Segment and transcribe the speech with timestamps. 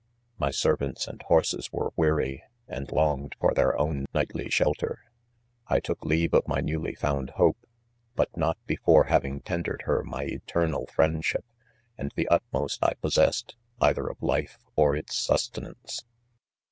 [0.39, 1.21] My servants and.
[1.27, 5.03] horses were weary, end longed, for their own nightly shelter.
[5.67, 7.67] 1 took leave of my newly found hope,
[8.15, 11.45] but not before having tendered her my eternal friendship,
[11.99, 16.03] and the utmost IpossesecL either of life or its sus tenance.